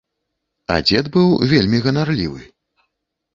А 0.75 0.77
дзед 0.91 1.09
быў 1.17 1.29
вельмі 1.51 1.83
ганарлівы. 1.85 2.41